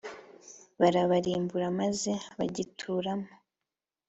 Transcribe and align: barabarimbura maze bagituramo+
barabarimbura 0.79 1.67
maze 1.79 2.11
bagituramo+ 2.39 3.27